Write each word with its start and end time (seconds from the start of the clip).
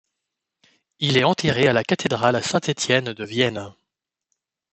Il 0.97 1.15
est 1.15 1.23
enterré 1.23 1.67
à 1.67 1.73
la 1.73 1.83
cathédrale 1.83 2.43
Saint-Étienne 2.43 3.13
de 3.13 3.23
Vienne. 3.23 3.71